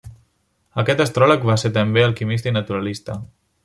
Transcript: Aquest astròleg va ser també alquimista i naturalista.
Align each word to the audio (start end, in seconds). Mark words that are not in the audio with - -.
Aquest 0.83 1.03
astròleg 1.05 1.47
va 1.51 1.59
ser 1.65 1.73
també 1.79 2.05
alquimista 2.09 2.53
i 2.53 2.59
naturalista. 2.61 3.23